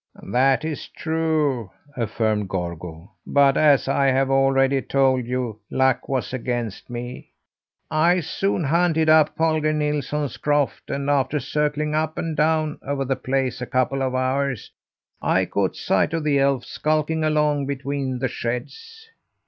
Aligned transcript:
"That 0.23 0.65
is 0.65 0.87
true," 0.87 1.69
affirmed 1.95 2.49
Gorgo, 2.49 3.11
"but 3.23 3.55
as 3.55 3.87
I 3.87 4.07
have 4.07 4.31
already 4.31 4.81
told 4.81 5.27
you, 5.27 5.59
luck 5.69 6.09
was 6.09 6.33
against 6.33 6.89
me. 6.89 7.29
I 7.91 8.21
soon 8.21 8.63
hunted 8.63 9.09
up 9.09 9.37
Holger 9.37 9.71
Nilsson's 9.71 10.37
croft 10.37 10.89
and 10.89 11.07
after 11.07 11.39
circling 11.39 11.93
up 11.93 12.17
and 12.17 12.35
down 12.35 12.79
over 12.81 13.05
the 13.05 13.15
place 13.15 13.61
a 13.61 13.67
couple 13.67 14.01
of 14.01 14.15
hours, 14.15 14.71
I 15.21 15.45
caught 15.45 15.75
sight 15.75 16.13
of 16.15 16.23
the 16.23 16.39
elf, 16.39 16.65
skulking 16.65 17.23
along 17.23 17.67
between 17.67 18.17
the 18.17 18.27
sheds. 18.27 19.07